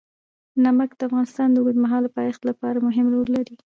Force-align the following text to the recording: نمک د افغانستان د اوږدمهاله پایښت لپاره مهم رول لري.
نمک 0.63 0.91
د 0.97 1.01
افغانستان 1.09 1.47
د 1.51 1.57
اوږدمهاله 1.61 2.09
پایښت 2.17 2.41
لپاره 2.49 2.83
مهم 2.87 3.05
رول 3.13 3.29
لري. 3.37 3.55